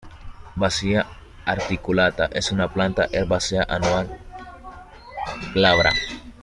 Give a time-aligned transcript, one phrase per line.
[0.55, 1.05] Vicia
[1.45, 4.09] articulata es una planta herbácea anual,
[5.53, 5.91] glabra.